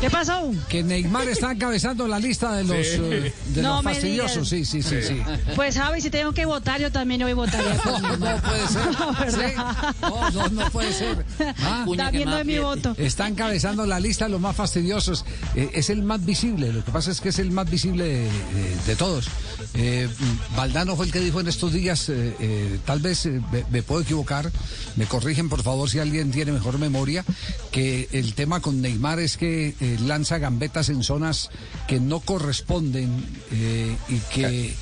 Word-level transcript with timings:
¿Qué 0.00 0.10
pasó? 0.10 0.52
Que 0.68 0.82
Neymar 0.82 1.26
está 1.28 1.52
encabezando 1.52 2.06
la 2.06 2.18
lista 2.20 2.52
de 2.54 2.64
los, 2.64 2.76
eh, 2.76 3.32
de 3.54 3.62
No 3.62 3.76
los 3.76 3.84
me 3.84 3.92
fastidiosos. 3.94 4.48
Sí, 4.48 4.64
sí, 4.64 4.82
sí, 4.82 4.96
sí. 5.02 5.22
Pues 5.56 5.74
Javi, 5.76 6.00
si 6.02 6.10
tengo 6.10 6.32
que 6.32 6.44
votar, 6.44 6.80
yo 6.80 6.92
también 6.92 7.22
hoy 7.22 7.32
votaría 7.32 7.74
No, 7.84 8.16
no 8.16 8.42
puede 8.42 8.68
ser. 8.68 8.86
Sí. 9.26 9.54
No, 10.02 10.30
no, 10.30 10.48
no 10.48 10.70
puede 10.70 10.92
ser. 10.92 11.24
Ah, 11.60 11.84
Está 11.90 12.10
viendo 12.10 12.36
de 12.36 12.44
mi 12.44 12.58
voto. 12.58 12.94
Está 12.98 13.26
encabezando 13.26 13.86
la 13.86 13.98
lista 13.98 14.26
de 14.26 14.32
los 14.32 14.40
más 14.40 14.54
fastidiosos. 14.54 15.24
Eh, 15.54 15.70
es 15.74 15.88
el 15.90 16.02
más 16.02 16.24
visible. 16.24 16.72
Lo 16.72 16.84
que 16.84 16.92
pasa 16.92 17.10
es 17.10 17.20
que 17.20 17.30
es 17.30 17.38
el 17.38 17.50
más 17.50 17.68
visible 17.68 18.04
de, 18.04 18.20
de- 18.24 18.76
de 18.86 18.96
todos. 18.96 19.26
Eh, 19.74 20.08
Valdano 20.56 20.94
fue 20.96 21.06
el 21.06 21.12
que 21.12 21.20
dijo 21.20 21.40
en 21.40 21.48
estos 21.48 21.72
días, 21.72 22.08
eh, 22.10 22.34
eh, 22.38 22.78
tal 22.84 23.00
vez 23.00 23.26
eh, 23.26 23.40
me, 23.50 23.64
me 23.70 23.82
puedo 23.82 24.02
equivocar, 24.02 24.50
me 24.96 25.06
corrigen 25.06 25.48
por 25.48 25.62
favor 25.62 25.88
si 25.90 25.98
alguien 25.98 26.30
tiene 26.30 26.52
mejor 26.52 26.78
memoria, 26.78 27.24
que 27.72 28.08
el 28.12 28.34
tema 28.34 28.60
con 28.60 28.80
Neymar 28.80 29.18
es 29.20 29.36
que 29.36 29.74
eh, 29.94 29.98
lanza 30.00 30.38
gambetas 30.38 30.88
en 30.88 31.02
zonas 31.02 31.50
que 31.86 32.00
no 32.00 32.20
corresponden 32.20 33.10
eh, 33.52 33.96
y 34.08 34.18
que... 34.34 34.74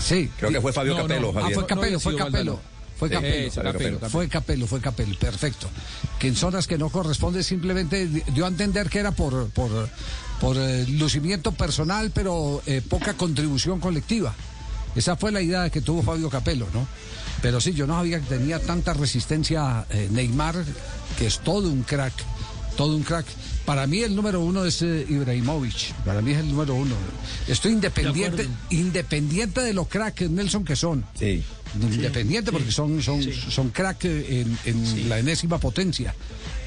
Sí. 0.00 0.30
Creo 0.38 0.50
que 0.50 0.60
fue 0.60 0.72
Fabio 0.72 0.94
No, 0.96 1.02
no. 1.08 1.08
Capello, 1.08 1.32
Ah, 1.38 1.50
fue 1.54 1.66
Capello, 1.66 1.92
No, 1.94 2.00
fue 2.00 2.16
Capello. 2.16 2.32
Valdano. 2.32 2.60
Fue 2.98 3.08
Capello. 3.10 3.50
Fue 4.10 4.28
Capello, 4.28 4.66
fue 4.66 4.80
Capello, 4.80 5.18
perfecto. 5.18 5.68
Que 6.18 6.28
en 6.28 6.36
zonas 6.36 6.66
que 6.66 6.76
no 6.78 6.88
corresponde 6.90 7.42
simplemente 7.44 8.06
di- 8.06 8.22
dio 8.34 8.44
a 8.44 8.48
entender 8.48 8.88
que 8.90 8.98
era 8.98 9.12
por, 9.12 9.48
por, 9.50 9.88
por 10.40 10.56
eh, 10.56 10.84
lucimiento 10.88 11.52
personal, 11.52 12.10
pero 12.12 12.60
eh, 12.66 12.82
poca 12.86 13.14
contribución 13.14 13.78
colectiva. 13.80 14.34
Esa 14.96 15.16
fue 15.16 15.30
la 15.30 15.40
idea 15.40 15.70
que 15.70 15.80
tuvo 15.80 16.02
Fabio 16.02 16.28
Capello, 16.28 16.66
¿no? 16.74 16.86
Pero 17.40 17.60
sí, 17.60 17.72
yo 17.72 17.86
no 17.86 17.94
sabía 17.94 18.18
que 18.20 18.26
tenía 18.26 18.58
tanta 18.58 18.94
resistencia 18.94 19.86
Neymar, 20.10 20.56
que 21.16 21.26
es 21.28 21.38
todo 21.38 21.68
un 21.68 21.84
crack, 21.84 22.12
todo 22.76 22.96
un 22.96 23.04
crack. 23.04 23.26
Para 23.68 23.86
mí 23.86 23.98
el 24.00 24.16
número 24.16 24.40
uno 24.40 24.64
es 24.64 24.80
eh, 24.80 25.04
Ibrahimovic, 25.06 25.92
para 26.06 26.22
mí 26.22 26.32
es 26.32 26.38
el 26.38 26.48
número 26.48 26.74
uno. 26.74 26.94
Estoy 27.46 27.72
independiente, 27.72 28.48
independiente 28.70 29.60
de 29.60 29.74
los 29.74 29.88
cracks, 29.88 30.22
Nelson, 30.30 30.64
que 30.64 30.74
son. 30.74 31.04
Sí. 31.18 31.42
Independiente 31.78 32.50
porque 32.50 32.72
son, 32.72 33.02
son, 33.02 33.22
son 33.50 33.68
crack 33.68 34.06
en, 34.06 34.56
en 34.64 35.08
la 35.10 35.18
enésima 35.18 35.58
potencia. 35.58 36.14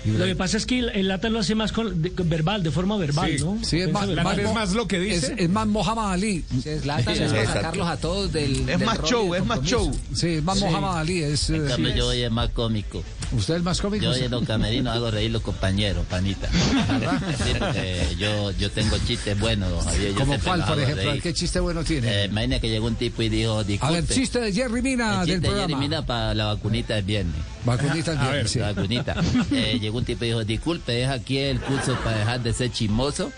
Lo 0.06 0.26
que 0.26 0.36
pasa 0.36 0.58
es 0.58 0.68
que 0.68 0.78
el, 0.78 1.08
Lata 1.08 1.30
lo 1.30 1.40
hace 1.40 1.56
más 1.56 1.72
con, 1.72 2.04
de- 2.04 2.12
verbal, 2.24 2.62
de 2.62 2.70
forma 2.70 2.98
verbal, 2.98 3.32
Sí. 3.36 3.44
¿no? 3.44 3.58
Sí, 3.64 3.80
es 3.80 3.92
más, 3.92 4.08
más- 4.10 4.38
es 4.38 4.54
más 4.54 4.74
lo 4.74 4.88
que 4.88 5.00
dice. 5.00 5.34
es 5.40 5.50
más 5.50 5.66
Mohamed 5.68 6.04
Ali. 6.14 6.46
Es 6.64 6.82
Zlatan, 6.84 7.16
es 7.20 7.32
para 7.34 7.46
sacarlos 7.54 7.88
a 7.88 7.98
todos 7.98 8.32
del. 8.32 8.60
Es 8.70 8.78
del 8.78 8.86
más 8.86 9.02
show, 9.02 9.34
es 9.34 9.44
más 9.44 9.62
show. 9.64 9.92
Sí, 10.14 10.28
es 10.36 10.44
más 10.44 10.60
Mohamed 10.60 11.00
Ali. 11.00 11.24
Es, 11.24 11.50
eh, 11.50 11.56
En 11.56 11.66
cambio, 11.68 11.92
sí. 11.94 11.98
yo 11.98 12.08
hoy 12.10 12.22
es 12.22 12.32
más 12.32 12.50
cómico. 12.52 13.04
¿Usted 13.32 13.56
es 13.56 13.64
más 13.64 13.80
cómico? 13.80 14.04
Yo 14.04 14.12
hoy 14.12 14.24
en 14.24 14.32
los 14.32 14.44
camerinos 14.46 14.94
hago 14.96 15.10
reír 15.10 15.32
los 15.32 15.42
compañeros, 15.42 16.06
panita. 16.10 16.50
Sí, 16.52 17.54
porque 17.58 18.08
yo, 18.20 18.52
yo 18.52 18.70
tengo 18.72 18.98
chistes 19.08 19.40
buenos. 19.40 19.84
Javier, 19.86 20.12
yo 20.14 20.20
¿Como 20.20 20.40
cuál, 20.40 20.66
por 20.66 20.80
ejemplo? 20.80 21.14
¿Qué 21.24 21.34
chiste 21.34 21.60
bueno 21.60 21.84
tiene? 21.84 22.24
Eh, 22.24 22.26
imagina 22.26 22.60
que 22.60 22.70
llegó 22.70 22.88
un 22.88 22.96
tipo 22.96 23.22
y 23.22 23.30
dijo, 23.30 23.60
a 23.60 23.64
disculpe. 23.64 24.02
ver, 24.02 24.08
chiste 24.08 24.40
de 24.40 24.52
Jerry 24.52 24.82
Mina 24.82 25.22
el 25.22 25.28
del 25.28 25.42
de 25.42 25.50
Jerry. 25.50 25.76
Mina 25.76 26.06
para 26.06 26.34
la 26.34 26.46
vacunita 26.46 26.96
del 26.96 27.06
viernes. 27.06 27.36
Vacunita 27.66 28.12
el 28.14 28.18
viernes, 28.20 28.52
sí. 28.52 28.60
La 28.60 28.74
vacunita. 28.74 29.16
Eh, 29.52 29.78
llegó 29.80 29.98
un 30.00 30.06
tipo 30.06 30.26
y 30.26 30.28
dijo, 30.30 30.44
disculpe, 30.44 31.02
¿es 31.04 31.10
aquí 31.10 31.38
el 31.38 31.60
curso 31.62 31.96
para 32.04 32.18
dejar 32.18 32.42
de 32.44 32.54
ser 32.54 32.72
chismoso? 32.72 33.32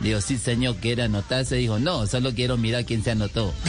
Digo, 0.00 0.20
sí, 0.20 0.38
señor, 0.38 0.76
¿quiere 0.76 1.02
anotarse? 1.02 1.56
Dijo, 1.56 1.78
no, 1.80 2.06
solo 2.06 2.32
quiero 2.32 2.56
mirar 2.56 2.84
quién 2.84 3.02
se 3.02 3.10
anotó. 3.10 3.52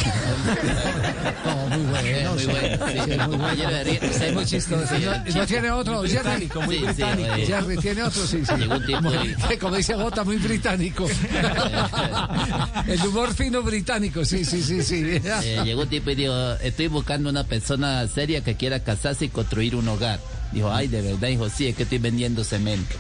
No, 1.46 1.78
muy 1.78 1.86
bueno. 1.86 2.32
Muy 2.32 2.40
sí. 2.40 2.48
bueno, 2.48 2.88
sí. 2.88 2.94
Sí, 3.00 3.18
muy 3.28 4.28
es 4.28 4.34
muy 4.34 4.46
chistoso. 4.46 4.96
¿Y 5.26 5.34
no 5.34 5.46
tiene 5.46 5.72
otro? 5.72 6.04
Jerry. 6.04 6.50
Sí, 6.50 6.86
sí, 6.96 7.04
oye. 7.04 7.46
Jerry, 7.46 7.78
¿tiene 7.78 8.04
otro? 8.04 8.26
Sí, 8.26 8.44
sí. 8.46 8.54
Tipo 8.86 9.60
Como 9.60 9.76
dice 9.76 9.96
Jota, 9.96 10.24
muy 10.24 10.38
británico. 10.38 11.08
El 12.88 13.02
humor 13.08 13.34
fino 13.34 13.62
británico, 13.62 14.26
sí, 14.26 14.46
sí, 14.46 14.62
sí, 14.62 14.84
sí. 14.84 15.04
Eh, 15.06 15.62
llegó 15.64 15.82
un 15.84 15.90
tipo 15.90 16.10
y 16.12 16.16
dijo, 16.16 16.34
estoy 16.62 16.88
buscando 16.88 17.30
una 17.30 17.44
persona 17.44 18.08
seria 18.08 18.44
que 18.44 18.56
quiera 18.56 18.84
casarse 18.84 19.26
y 19.26 19.30
construir 19.30 19.76
un 19.76 19.88
hogar. 19.88 20.20
Dijo, 20.52 20.72
ay, 20.72 20.88
de 20.88 21.02
verdad, 21.02 21.28
dijo, 21.28 21.50
sí, 21.50 21.68
es 21.68 21.76
que 21.76 21.84
estoy 21.84 22.00
vendiendo 22.00 22.44
cemento. 22.44 22.96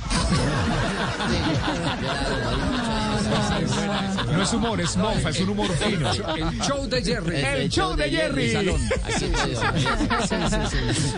No 4.32 4.44
es 4.44 4.54
humor, 4.54 4.80
es 4.80 4.96
mofa, 4.96 5.30
es 5.30 5.40
un 5.42 5.50
humor 5.50 5.70
fino. 5.74 6.12
El 6.12 6.60
show 6.62 6.88
de 6.88 7.04
Jerry. 7.04 7.36
El 7.38 7.70
show 7.70 7.96
de 7.96 8.10
Jerry. 8.10 8.52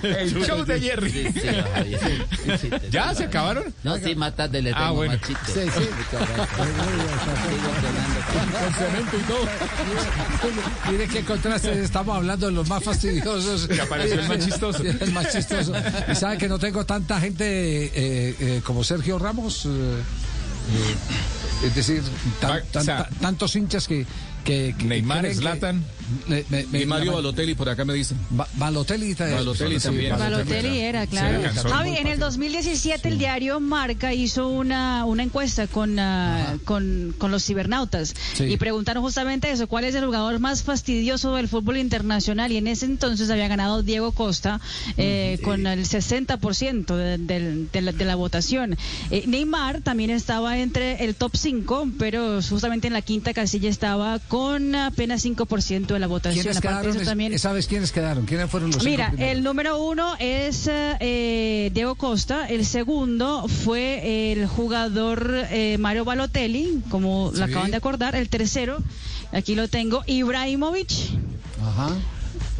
El 0.03 0.45
show 0.45 0.65
de 0.65 0.79
Jerry. 0.79 1.33
¿Ya 2.89 3.13
se 3.13 3.25
acabaron? 3.25 3.73
No, 3.83 3.97
sí, 3.97 4.15
más 4.15 4.35
tarde 4.35 4.61
le 4.61 4.71
Ah, 4.73 4.91
bueno. 4.91 5.13
Sí, 5.25 5.33
sí. 5.53 5.59
Con 8.59 8.73
cemento 8.73 9.17
y 9.17 9.21
todo. 9.27 9.47
Mire 10.91 11.07
qué 11.07 11.23
contraste, 11.23 11.83
estamos 11.83 12.15
hablando 12.17 12.47
de 12.47 12.53
los 12.53 12.67
más 12.67 12.83
fastidiosos. 12.83 13.67
Que 13.67 13.81
apareció 13.81 14.19
el 14.19 14.27
más 14.27 14.39
chistoso. 14.39 14.83
El 14.83 15.11
más 15.11 15.31
chistoso. 15.31 15.73
Sabe 16.21 16.37
que 16.37 16.47
no 16.47 16.59
tengo 16.59 16.85
tanta 16.85 17.19
gente 17.19 17.43
eh, 17.45 18.35
eh, 18.39 18.61
como 18.63 18.83
Sergio 18.83 19.17
Ramos. 19.17 19.65
eh, 19.65 19.69
eh, 19.69 21.65
es 21.65 21.73
decir, 21.73 22.03
tan- 22.39 22.61
tan- 22.71 22.85
tan- 22.85 23.09
tantos 23.19 23.55
hinchas 23.55 23.87
que. 23.87 24.05
que, 24.45 24.75
que 24.77 24.85
Neymar, 24.85 25.21
creen 25.21 25.33
que- 25.33 25.39
Zlatan. 25.41 25.83
Me- 26.27 26.43
me- 26.49 26.65
me- 26.67 26.81
Y 26.81 26.85
Mario 26.85 27.13
Balotelli, 27.13 27.53
por 27.55 27.69
acá 27.69 27.85
me 27.85 27.93
dicen. 27.93 28.17
Ba- 28.29 28.47
Balotelli, 28.55 29.15
ta- 29.15 29.29
Balotelli 29.29 29.79
sí, 29.79 29.83
también. 29.87 30.17
Balotelli 30.17 30.79
era, 30.79 31.07
claro. 31.07 31.41
Sí. 31.53 31.59
Javi, 31.69 31.97
en 31.97 32.07
el 32.07 32.19
2017 32.19 33.07
el 33.09 33.17
diario 33.17 33.59
Marca 33.59 34.13
hizo 34.13 34.47
una, 34.49 35.05
una 35.05 35.23
encuesta 35.23 35.67
con, 35.67 35.97
ah, 35.99 36.57
con, 36.65 37.13
con 37.17 37.31
los 37.31 37.43
cibernautas 37.45 38.13
Sí. 38.35 38.45
y 38.45 38.57
preguntaron 38.57 39.03
justamente 39.03 39.51
eso, 39.51 39.67
¿cuál 39.67 39.83
es 39.85 39.95
el 39.95 40.05
jugador 40.05 40.39
más 40.39 40.63
fastidioso 40.63 41.35
del 41.35 41.47
fútbol 41.47 41.77
internacional? 41.77 42.51
Y 42.51 42.57
en 42.57 42.67
ese 42.67 42.85
entonces 42.85 43.29
había 43.29 43.47
ganado 43.47 43.83
Diego 43.83 44.11
Costa 44.11 44.59
eh, 44.97 45.39
con 45.43 45.65
el 45.67 45.85
60% 45.85 46.95
de, 46.95 47.17
del- 47.17 47.69
de 47.71 47.81
la, 47.81 47.91
de 47.91 48.05
la 48.05 48.15
votación. 48.15 48.77
Eh, 49.09 49.23
Neymar 49.27 49.81
también 49.81 50.09
estaba 50.09 50.57
entre 50.59 51.03
el 51.05 51.15
top 51.15 51.35
5, 51.35 51.89
pero 51.97 52.41
justamente 52.41 52.87
en 52.87 52.93
la 52.93 53.01
quinta 53.01 53.33
casilla 53.33 53.69
estaba 53.69 54.19
con 54.19 54.75
apenas 54.75 55.23
5% 55.25 55.87
de 55.93 55.99
la 56.01 56.07
votación. 56.07 56.43
¿Quiénes 56.43 56.57
Aparte 56.57 56.89
eso 56.89 57.01
también... 57.01 57.39
¿Sabes 57.39 57.67
quiénes 57.67 57.91
quedaron? 57.91 58.25
¿Quiénes 58.25 58.49
fueron 58.49 58.71
los 58.71 58.83
Mira, 58.83 59.13
el 59.17 59.43
número 59.43 59.81
uno 59.81 60.15
es 60.19 60.67
eh, 60.69 61.71
Diego 61.73 61.95
Costa, 61.95 62.47
el 62.49 62.65
segundo 62.65 63.47
fue 63.47 64.31
el 64.33 64.45
jugador 64.47 65.31
eh, 65.51 65.77
Mario 65.79 66.03
Balotelli, 66.05 66.81
como 66.89 67.31
lo 67.33 67.37
Sí. 67.37 67.43
acaban 67.51 67.71
de 67.71 67.77
acordar, 67.77 68.15
el 68.15 68.27
tercero, 68.29 68.79
aquí 69.31 69.55
lo 69.55 69.67
tengo, 69.67 70.03
Ibrahimovic, 70.07 70.91
Ajá. 71.63 71.95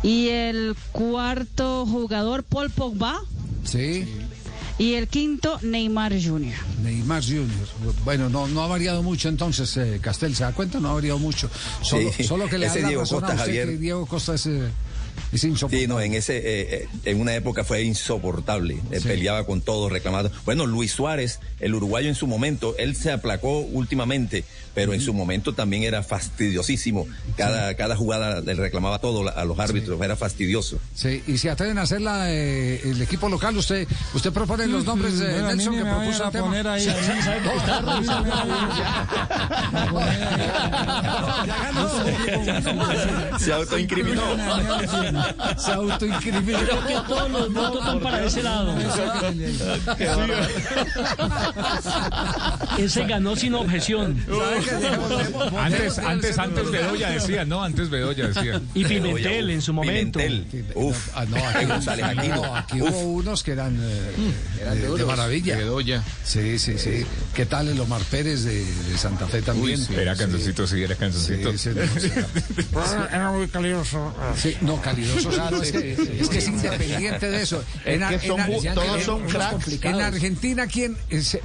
y 0.03 0.30
el 0.30 0.75
cuarto 0.91 1.85
jugador 1.85 2.44
Paul 2.44 2.69
Pogba, 2.69 3.19
Sí. 3.63 4.07
Y 4.81 4.96
el 4.96 5.08
quinto 5.08 5.60
Neymar 5.62 6.12
Jr. 6.13 6.54
Neymar 6.83 7.24
Jr. 7.24 7.48
Bueno, 8.04 8.30
no, 8.30 8.48
no 8.48 8.63
ha 8.63 8.68
variado 8.68 9.04
mucho 9.04 9.30
entonces, 9.30 9.78
eh, 9.78 10.00
Castel, 10.01 10.36
¿se 10.36 10.44
da 10.44 10.54
cuenta? 10.54 10.80
No 10.80 10.89
ha 10.89 10.94
variado 10.94 11.19
mucho. 11.19 11.50
Solo, 11.83 12.12
Sí, 12.12 12.24
solo 12.24 12.48
que 12.50 12.57
le 12.57 12.66
ese 12.66 12.81
la 12.81 12.88
Diego 12.88 13.04
razón 13.04 13.18
a 13.18 13.28
Costa, 13.28 13.33
usted 13.36 13.45
Javier. 13.45 13.68
que 13.69 13.78
Diego 13.78 14.06
Costa 14.07 14.33
es, 14.33 14.45
eh, 14.48 14.69
es 15.31 15.44
insoportable. 15.44 15.81
Sí, 15.81 15.88
no, 15.88 16.02
en 16.02 16.13
ese, 16.13 16.38
eh, 16.38 16.44
eh, 16.84 16.88
en 17.06 17.22
una 17.22 17.36
época 17.36 17.63
fue 17.63 17.84
insoportable. 17.84 18.75
Eh, 18.92 19.00
Sí. 19.02 19.08
Peleaba 19.08 19.46
con 19.46 19.62
todos, 19.62 19.92
reclamando. 19.92 20.31
Bueno, 20.46 20.66
Luis 20.66 20.92
Suárez, 20.92 21.40
el 21.60 21.74
uruguayo 21.75 22.10
en 22.10 22.16
su 22.16 22.28
momento, 22.28 22.75
él 22.78 22.96
se 22.96 23.12
aplacó 23.12 23.60
últimamente, 23.60 24.44
pero 24.75 24.94
en 24.94 25.02
su 25.02 25.13
momento 25.13 25.54
también 25.54 25.84
era 25.84 26.04
fastidiosísimo. 26.04 27.08
Cada, 27.36 27.74
cada 27.75 27.96
jugada 27.96 28.42
le 28.42 28.54
reclamaba 28.54 29.00
todo 29.00 29.28
a 29.36 29.44
los 29.46 29.60
árbitros, 29.60 30.00
era 30.02 30.16
fastidioso. 30.16 30.80
Sí, 30.96 31.24
y 31.28 31.38
si 31.38 31.48
atreven 31.50 31.78
a 31.78 31.81
hacer 31.84 32.02
la, 32.02 32.31
eh, 32.31 32.81
el 32.84 33.02
equipo 33.02 33.28
local, 33.28 33.58
usted 33.58 33.88
usted 34.13 34.31
propone 34.31 34.68
los 34.68 34.86
nombres 34.86 35.18
de 35.19 35.31
Bueno, 35.31 35.48
a 35.48 35.52
mí 35.52 35.58
Nelson 35.58 35.75
que 35.75 35.81
propuso 35.84 36.25
el 36.25 36.31
tema. 36.31 36.46
poner 36.46 36.68
ahí. 36.68 36.86
Se 43.40 43.54
autoincriminó. 43.54 44.22
Se 45.57 45.71
autoincriminó. 45.71 46.59
Creo 46.59 46.86
que 46.86 46.94
todos 47.07 47.31
los 47.31 47.53
votos 47.53 47.86
van 47.86 48.00
para 48.00 48.24
ese 48.24 48.44
lado. 48.44 48.75
Ese 52.77 53.06
ganó 53.06 53.35
sin 53.35 53.53
objeción. 53.53 54.18
Antes, 55.57 55.97
antes, 56.00 56.38
antes 56.38 56.71
Bedoya 56.71 57.09
decía, 57.12 57.45
no, 57.45 57.63
antes 57.63 57.89
Bedoya 57.89 58.27
decía. 58.27 58.62
Y 58.73 58.85
Pimentel 58.85 59.50
en 59.50 59.62
su 59.62 59.73
momento. 59.73 60.19
Pimentel. 60.19 60.65
Uf. 60.75 61.09
Ah, 61.15 61.25
no, 61.25 61.38
aquí, 61.38 61.65
González 61.65 62.06
no, 62.15 62.21
Aquino. 62.21 62.56
aquí 62.56 62.81
Uf. 62.81 62.89
hubo 62.89 63.00
unos 63.13 63.44
que 63.44 63.51
eran, 63.51 63.77
eh, 63.81 64.75
de, 64.75 64.97
de 64.97 65.06
maravilla. 65.06 65.57
Bedoya. 65.57 66.03
Sí, 66.23 66.57
sí, 66.59 66.77
sí. 66.77 67.06
¿Qué 67.33 67.45
tal 67.45 67.68
el 67.69 67.79
Omar 67.79 68.01
Pérez 68.09 68.44
de, 68.44 68.63
de 68.63 68.97
Santa 68.97 69.27
Fe 69.27 69.41
también? 69.41 69.79
Era 69.95 70.15
canzoncito, 70.15 70.65
sí, 70.67 70.81
era 70.83 70.95
canzoncito. 70.95 71.51
Sí, 71.53 71.57
sí, 71.57 71.69
no, 71.75 72.00
sí. 72.01 72.09
Era 73.12 73.31
muy 73.31 73.47
calidoso. 73.47 74.13
Sí, 74.38 74.56
no, 74.62 74.81
calidoso, 74.81 75.29
claro, 75.29 75.62
es 75.62 75.71
que, 75.71 75.94
es 76.19 76.29
que 76.29 76.38
es 76.38 76.47
independiente 76.47 77.29
de 77.29 77.41
eso. 77.41 77.63
Todos 78.27 78.95
en- 78.97 79.03
son 79.06 79.21
cracks. 79.27 79.67
En 79.83 80.01
Argentina, 80.01 80.67
¿quién? 80.67 80.97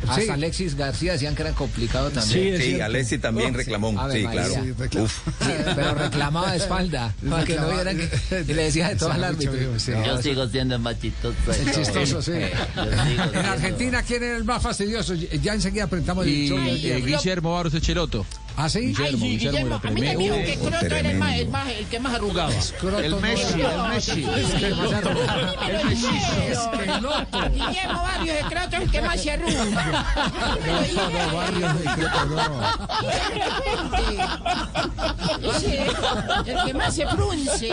Hasta 0.09 0.35
Alexis 0.35 0.75
García 0.77 1.16
decían 1.17 1.35
que 1.35 1.43
era 1.43 1.53
complicado 1.53 2.11
también. 2.11 2.57
Sí, 2.61 2.73
Sí. 2.75 2.81
Alessi 2.81 3.19
también 3.19 3.55
reclamó. 3.55 3.91
Sí, 4.11 4.25
claro. 4.25 4.55
Sí, 4.55 4.73
reclamó. 4.73 5.05
Uf. 5.07 5.19
Sí, 5.41 5.53
pero 5.75 5.95
reclamaba 5.95 6.51
de 6.53 6.57
espalda. 6.59 7.15
Para 7.31 7.45
que 7.45 7.57
no 7.57 7.69
vieran 7.71 7.97
que. 7.99 8.45
Y 8.49 8.55
le 8.55 8.63
decía 8.65 8.95
de 8.95 9.25
árbitro. 9.25 9.79
Sí. 9.79 9.93
Yo 10.05 10.23
sigo 10.23 10.49
siendo 10.49 10.79
más 10.79 10.99
chistoso. 11.01 12.23
Sí. 12.23 12.33
En 12.33 13.47
Argentina, 13.47 14.03
¿quién 14.03 14.23
era 14.23 14.37
el 14.37 14.45
más 14.45 14.63
fastidioso? 14.63 15.15
Ya 15.15 15.55
enseguida 15.55 15.85
aprendamos 15.85 16.27
el. 16.27 17.03
Guillermo 17.05 17.55
Barros 17.55 17.75
Echeloto. 17.75 18.27
¿Ah, 18.59 18.71
sí? 18.71 18.95
Ay, 18.99 19.13
sí, 19.19 19.39
Guillermo, 19.39 19.79
a 19.83 19.91
mí 19.91 20.01
me 20.01 20.17
dijo 20.17 20.35
que 20.37 20.57
Croto 20.57 20.87
era 20.87 21.11
el, 21.11 21.19
más, 21.19 21.35
el, 21.37 21.49
más, 21.49 21.69
el 21.69 21.87
que 21.87 22.01
más 22.01 22.15
arrugaba. 22.15 22.51
El 22.51 23.17
Messi, 23.17 23.61
el 23.61 23.83
Messi. 23.89 24.23
El 24.23 25.85
Messi. 25.85 26.09
Guillermo 27.53 28.03
Barrios 28.03 28.37
de 28.37 28.43
Croto 28.49 28.77
es 28.77 28.83
el 28.83 28.91
que 28.91 29.03
más 29.03 29.21
se 29.21 29.31
arruga. 29.33 29.65
No, 30.95 31.11
no, 31.11 31.37
Barrios 31.37 31.79
de 31.79 31.85
Croto, 31.85 32.25
no. 32.27 32.63
Ese, 35.55 35.87
el 36.47 36.65
que 36.65 36.75
más 36.75 36.95
se 36.95 37.07
frunce. 37.07 37.73